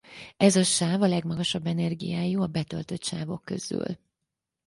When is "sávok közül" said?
3.03-3.85